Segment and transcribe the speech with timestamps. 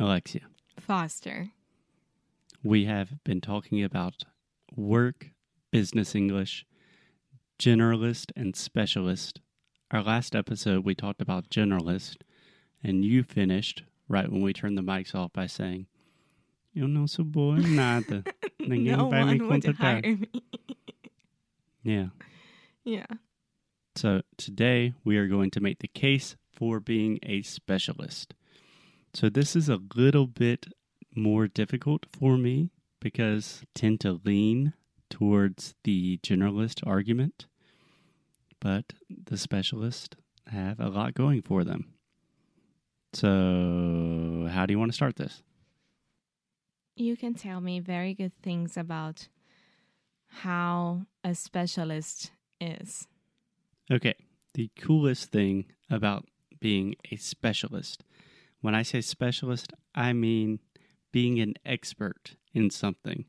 [0.00, 0.40] Alexia.
[0.78, 1.50] Foster.
[2.62, 4.24] We have been talking about
[4.74, 5.30] work,
[5.70, 6.64] business English,
[7.58, 9.40] generalist, and specialist.
[9.90, 12.16] Our last episode, we talked about generalist,
[12.82, 15.86] and you finished right when we turned the mics off by saying,
[16.72, 18.24] Eu não sou boa em nada.
[18.60, 20.02] Ninguém no vai me one would contratar.
[20.02, 20.28] hire me.
[21.82, 22.06] Yeah.
[22.84, 23.06] yeah.
[23.96, 28.34] So today we are going to make the case for being a specialist.
[29.14, 30.66] So this is a little bit
[31.14, 34.74] more difficult for me because I tend to lean
[35.08, 37.46] towards the generalist argument,
[38.60, 41.94] but the specialists have a lot going for them.
[43.12, 45.42] So, how do you want to start this?
[46.94, 49.28] You can tell me very good things about
[50.28, 53.08] how a specialist is.
[53.90, 54.14] Okay,
[54.54, 56.26] the coolest thing about
[56.60, 58.04] being a specialist,
[58.60, 60.60] when I say specialist, I mean
[61.12, 63.24] being an expert in something.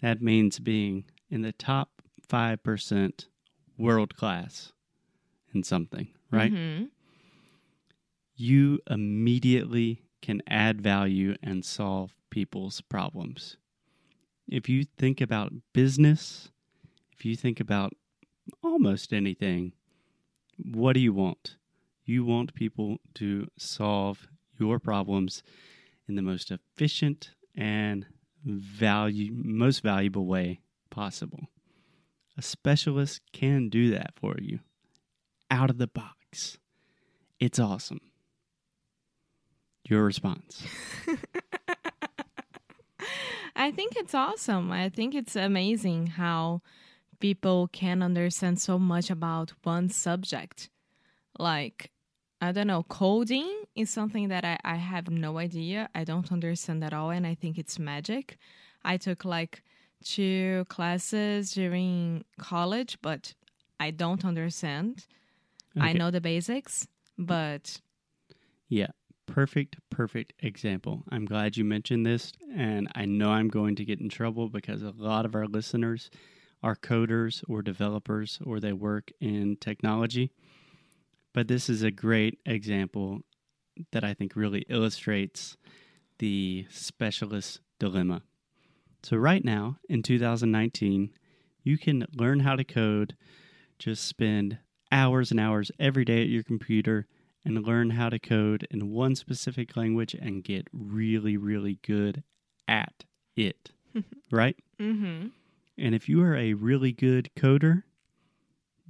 [0.00, 3.26] That means being in the top 5%
[3.76, 4.72] world class
[5.52, 6.52] in something, right?
[6.52, 6.90] Mhm.
[8.36, 13.56] You immediately can add value and solve people's problems.
[14.46, 16.50] If you think about business,
[17.12, 17.94] if you think about
[18.62, 19.72] almost anything,
[20.56, 21.56] what do you want?
[22.04, 24.28] You want people to solve
[24.58, 25.42] your problems
[26.08, 28.06] in the most efficient and
[28.44, 31.48] value most valuable way possible.
[32.36, 34.60] A specialist can do that for you
[35.50, 36.58] out of the box.
[37.40, 38.00] It's awesome.
[39.84, 40.62] Your response.
[43.56, 44.70] I think it's awesome.
[44.70, 46.62] I think it's amazing how
[47.18, 50.70] people can understand so much about one subject.
[51.38, 51.90] Like,
[52.40, 55.88] I don't know, coding is something that I, I have no idea.
[55.94, 58.38] I don't understand at all, and I think it's magic.
[58.84, 59.62] I took like
[60.04, 63.34] two classes during college, but
[63.80, 65.06] I don't understand.
[65.80, 67.80] I know the basics, but
[68.68, 68.88] Yeah,
[69.26, 71.04] perfect, perfect example.
[71.10, 74.82] I'm glad you mentioned this, and I know I'm going to get in trouble because
[74.82, 76.10] a lot of our listeners
[76.62, 80.32] are coders or developers or they work in technology.
[81.34, 83.20] But this is a great example
[83.92, 85.56] that I think really illustrates
[86.18, 88.22] the specialist dilemma.
[89.02, 91.10] So, right now in 2019,
[91.62, 93.16] you can learn how to code,
[93.78, 94.58] just spend
[94.90, 97.06] hours and hours every day at your computer
[97.44, 102.24] and learn how to code in one specific language and get really, really good
[102.66, 103.04] at
[103.36, 103.70] it.
[104.30, 104.56] right?
[104.80, 105.28] mm-hmm.
[105.78, 107.84] And if you are a really good coder,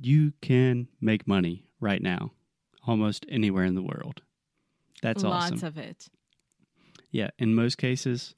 [0.01, 2.33] you can make money right now,
[2.87, 4.23] almost anywhere in the world.
[5.03, 5.67] That's lots awesome.
[5.67, 6.09] of it.
[7.11, 8.35] yeah, in most cases,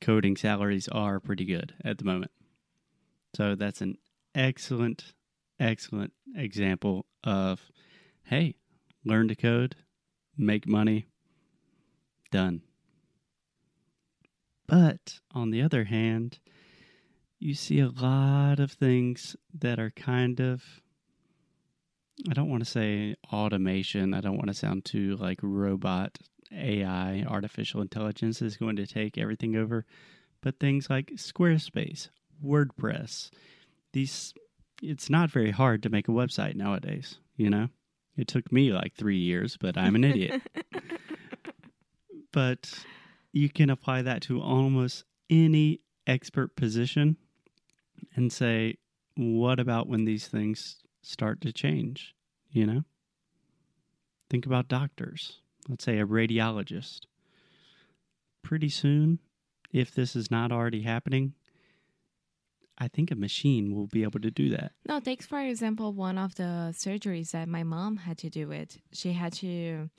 [0.00, 2.32] coding salaries are pretty good at the moment.
[3.36, 3.96] So that's an
[4.34, 5.14] excellent,
[5.60, 7.70] excellent example of
[8.24, 8.56] hey,
[9.04, 9.76] learn to code,
[10.36, 11.06] make money,
[12.30, 12.62] done.
[14.66, 16.38] But on the other hand,
[17.38, 20.81] you see a lot of things that are kind of
[22.28, 24.14] I don't want to say automation.
[24.14, 26.18] I don't want to sound too like robot
[26.52, 29.86] AI, artificial intelligence is going to take everything over,
[30.42, 32.08] but things like Squarespace,
[32.44, 33.30] WordPress,
[33.92, 34.34] these
[34.82, 37.68] it's not very hard to make a website nowadays, you know?
[38.16, 40.42] It took me like 3 years, but I'm an idiot.
[42.32, 42.84] but
[43.32, 47.16] you can apply that to almost any expert position
[48.16, 48.76] and say,
[49.16, 52.14] what about when these things start to change?
[52.50, 52.84] You know?
[54.30, 55.40] Think about doctors.
[55.68, 57.00] Let's say a radiologist.
[58.42, 59.20] Pretty soon,
[59.72, 61.34] if this is not already happening,
[62.78, 64.72] I think a machine will be able to do that.
[64.88, 68.78] No, take for example one of the surgeries that my mom had to do it.
[68.92, 69.90] She had to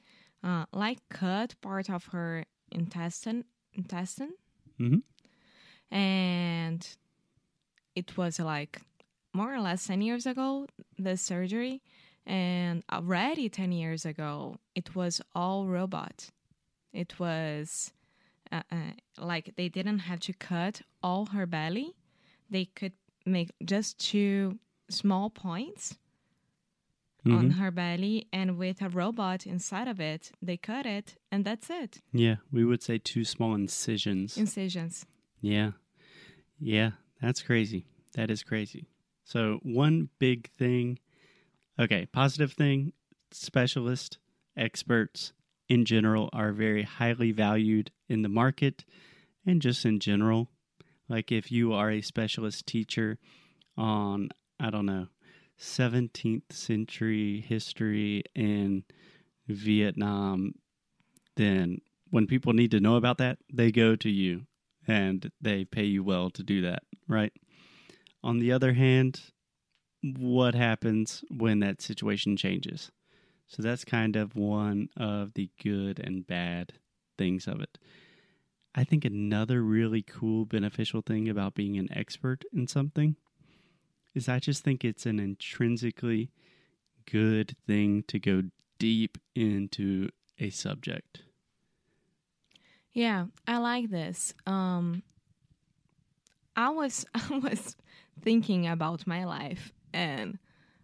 [0.43, 4.33] uh, like cut part of her intestine intestine.
[4.79, 5.03] Mhm.
[5.91, 6.87] And
[7.95, 8.81] it was like
[9.33, 11.81] more or less 10 years ago the surgery
[12.25, 16.29] and already 10 years ago it was all robot.
[16.93, 17.91] It was
[18.51, 18.75] uh, uh,
[19.17, 21.95] like they didn't have to cut all her belly.
[22.49, 22.93] They could
[23.25, 24.59] make just two
[24.89, 25.97] small points
[27.25, 27.53] on Mhm.
[27.53, 32.01] her belly and with a robot inside of it they cut it and that's it
[32.11, 34.37] Yeah, we would say two small incisions.
[34.37, 35.05] incisions
[35.41, 35.71] Yeah.
[36.59, 36.91] Yeah,
[37.21, 37.85] that's crazy.
[38.13, 38.87] That is crazy.
[39.23, 40.99] So, one big thing
[41.79, 42.93] okay, positive thing
[43.31, 44.17] specialist,
[44.55, 45.33] experts
[45.69, 48.85] in general are very highly valued in the market
[49.45, 50.49] and just in general.
[51.09, 53.17] Like if you are a specialist teacher
[53.77, 54.29] on,
[54.59, 55.07] I don't know,
[55.59, 58.83] 17th century history in
[59.47, 60.53] Vietnam,
[61.35, 61.79] then
[62.09, 64.45] when people need to know about that, they go to you
[64.87, 67.33] and they pay you well to do that, right?
[68.23, 69.21] On the other hand,
[70.01, 72.91] what happens when that situation changes?
[73.47, 76.73] So that's kind of one of the good and bad
[77.17, 77.77] things of it.
[78.73, 83.15] I think another really cool, beneficial thing about being an expert in something
[84.15, 86.31] is I just think it's an intrinsically
[87.05, 88.43] good thing to go
[88.79, 90.09] deep into
[90.39, 91.23] a subject.
[92.93, 94.33] Yeah, I like this.
[94.45, 95.03] Um,
[96.55, 97.75] I was I was
[98.21, 100.37] thinking about my life and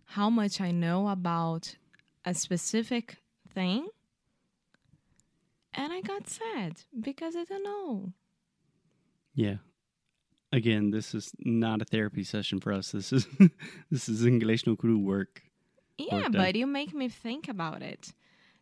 [0.06, 1.76] how much I know about
[2.26, 3.18] a specific
[3.54, 3.88] thing,
[5.74, 8.14] and I got sad because I don't know.
[9.34, 9.58] Yeah.
[10.52, 12.92] Again, this is not a therapy session for us.
[12.92, 13.28] This is
[13.92, 15.44] this is English no crew work.
[15.98, 18.14] Yeah, but you make me think about it,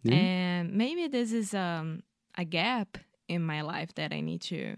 [0.09, 2.01] and maybe this is um
[2.37, 2.97] a gap
[3.27, 4.75] in my life that I need to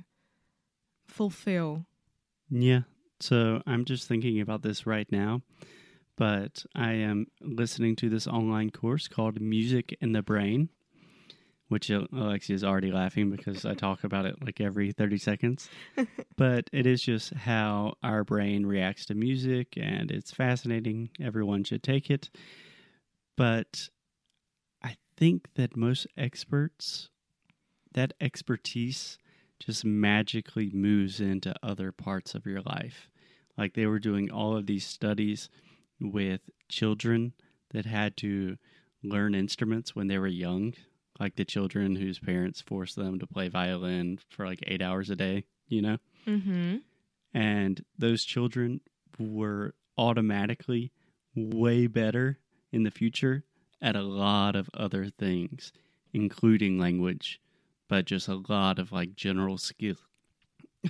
[1.08, 1.86] fulfill.
[2.50, 2.82] Yeah.
[3.20, 5.42] So I'm just thinking about this right now,
[6.16, 10.70] but I am listening to this online course called Music in the Brain,
[11.68, 15.70] which Alexia is already laughing because I talk about it like every 30 seconds.
[16.38, 21.10] but it is just how our brain reacts to music, and it's fascinating.
[21.22, 22.30] Everyone should take it.
[23.36, 23.90] But
[24.82, 27.10] I think that most experts,
[27.94, 29.18] that expertise
[29.60, 33.10] just magically moves into other parts of your life.
[33.58, 35.50] Like they were doing all of these studies
[36.00, 37.34] with children
[37.72, 38.58] that had to
[39.04, 40.74] learn instruments when they were young,
[41.20, 45.16] like the children whose parents forced them to play violin for like eight hours a
[45.16, 45.98] day, you know?
[46.26, 46.78] Mm-hmm.
[47.34, 48.82] And those children
[49.20, 50.92] were automatically
[51.36, 52.40] way better
[52.72, 53.44] in the future
[53.82, 55.72] at a lot of other things,
[56.14, 57.42] including language,
[57.90, 59.96] but just a lot of like general skill.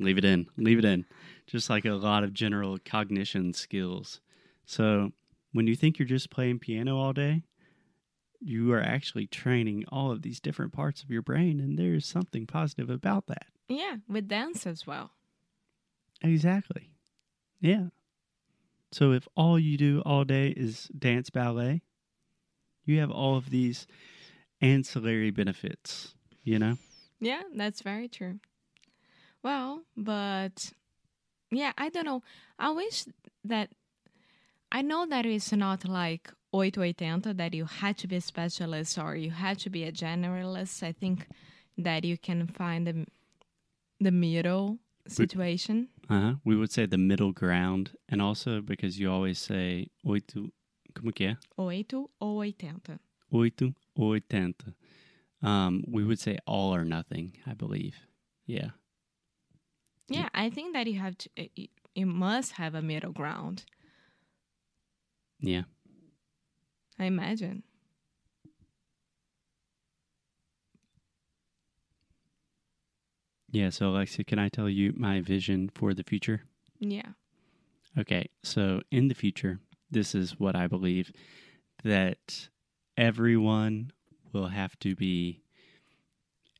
[0.00, 1.04] leave it in, leave it in.
[1.46, 4.20] Just like a lot of general cognition skills.
[4.64, 5.12] So
[5.52, 7.44] when you think you're just playing piano all day,
[8.40, 12.46] you are actually training all of these different parts of your brain, and there's something
[12.46, 13.46] positive about that.
[13.68, 15.12] Yeah, with dance as well.
[16.22, 16.90] Exactly.
[17.60, 17.88] Yeah.
[18.92, 21.82] So if all you do all day is dance ballet,
[22.84, 23.86] you have all of these
[24.60, 26.14] ancillary benefits,
[26.44, 26.76] you know?
[27.20, 28.40] Yeah, that's very true.
[29.42, 30.72] Well, but
[31.50, 32.22] yeah, I don't know.
[32.58, 33.04] I wish
[33.44, 33.70] that
[34.72, 39.14] I know that it's not like 880 that you had to be a specialist or
[39.14, 40.82] you had to be a generalist.
[40.82, 41.28] I think
[41.78, 43.06] that you can find the
[44.00, 45.88] the middle situation.
[46.10, 46.34] Uh-huh.
[46.44, 50.50] We would say the middle ground and also because you always say oito
[50.94, 51.36] como que é?
[51.56, 52.98] 8 ou 80.
[53.32, 54.74] Oito oitenta.
[55.42, 57.96] Um, we would say all or nothing, I believe.
[58.46, 58.70] Yeah.
[60.08, 61.30] Yeah, I think that you have to
[61.94, 63.64] you must have a middle ground.
[65.40, 65.62] Yeah.
[66.98, 67.62] I imagine.
[73.50, 76.42] Yeah, so Alexia, can I tell you my vision for the future?
[76.78, 77.12] Yeah.
[77.98, 81.10] Okay, so in the future, this is what I believe
[81.82, 82.48] that
[82.96, 83.92] everyone
[84.32, 85.42] will have to be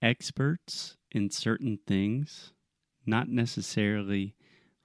[0.02, 2.52] experts in certain things,
[3.06, 4.34] not necessarily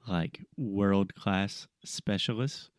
[0.08, 2.70] like world class specialists,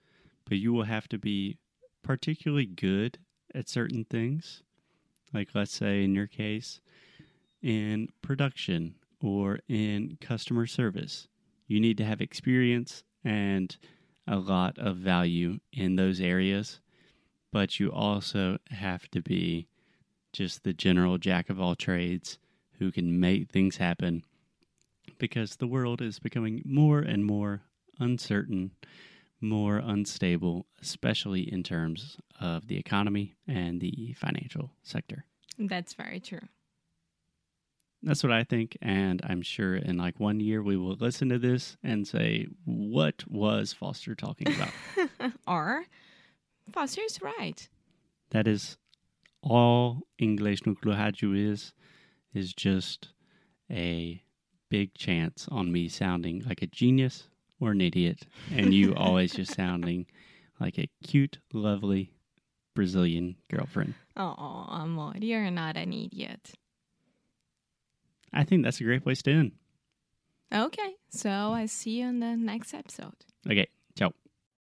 [0.48, 1.58] but you will have to be
[2.02, 3.18] particularly good
[3.54, 4.62] at certain things.
[5.32, 6.80] Like, let's say in your case,
[7.62, 11.28] in production or in customer service,
[11.66, 13.76] you need to have experience and
[14.26, 16.80] a lot of value in those areas,
[17.52, 19.68] but you also have to be
[20.32, 22.38] just the general jack of all trades
[22.78, 24.25] who can make things happen
[25.18, 27.62] because the world is becoming more and more
[28.00, 28.73] uncertain,
[29.40, 35.26] more unstable, especially in terms of the economy and the financial sector.
[35.59, 36.49] That's very true.
[38.02, 41.38] That's what I think, and I'm sure in like one year we will listen to
[41.38, 45.85] this and say, "What was Foster talking about?" or
[46.71, 47.69] Foster's right.
[48.31, 48.76] that is
[49.42, 51.73] all English Nuclear Rádio is,
[52.33, 53.09] is just
[53.71, 54.23] a
[54.71, 57.28] big chance on me sounding like a genius
[57.61, 58.23] or an idiot,
[58.54, 60.07] and you always just sounding
[60.61, 62.12] like a cute, lovely
[62.75, 63.95] Brazilian girlfriend.
[64.16, 66.52] Oh, amor, you're not an idiot.
[68.33, 69.52] I think that's a great place to end.
[70.54, 73.14] Okay, so I see you in the next episode.
[73.50, 73.66] Okay.